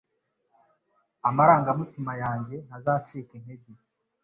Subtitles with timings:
[1.29, 3.69] Amarangamutima yanjye ntazacika intege